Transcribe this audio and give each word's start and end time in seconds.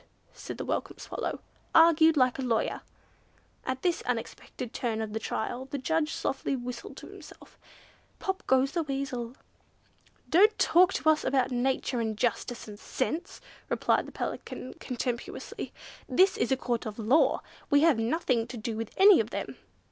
said 0.33 0.57
the 0.57 0.65
Welcome 0.65 0.97
Swallow, 0.97 1.41
"argued 1.75 2.17
like 2.17 2.39
a 2.39 2.41
lawyer." 2.41 2.81
At 3.65 3.83
this 3.83 4.01
unexpected 4.01 4.73
turn 4.73 4.99
of 4.99 5.13
the 5.13 5.19
trial 5.19 5.65
the 5.65 5.77
Judge 5.77 6.11
softly 6.13 6.55
whistled 6.55 6.97
to 6.97 7.07
himself, 7.07 7.59
"Pop 8.17 8.41
goes 8.47 8.71
the 8.71 8.81
weasel." 8.81 9.35
"Don't 10.27 10.57
talk 10.57 10.91
to 10.93 11.07
us 11.07 11.23
about 11.23 11.51
nature 11.51 11.99
and 11.99 12.17
justice 12.17 12.67
and 12.67 12.79
sense," 12.79 13.39
replied 13.69 14.07
the 14.07 14.11
Pelican, 14.11 14.73
contemptuously. 14.79 15.71
"This 16.09 16.35
is 16.35 16.51
a 16.51 16.57
Court 16.57 16.87
of 16.87 16.97
law, 16.97 17.41
we 17.69 17.81
have 17.81 17.99
nothing 17.99 18.47
to 18.47 18.57
do 18.57 18.75
with 18.75 18.89
any 18.97 19.19
of 19.19 19.29
them!" 19.29 19.55